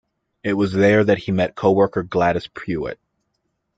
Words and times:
It 0.43 0.53
was 0.53 0.73
there 0.73 1.03
that 1.03 1.19
he 1.19 1.31
met 1.31 1.53
co-worker 1.53 2.01
Gladys 2.01 2.47
Prewett. 2.47 2.99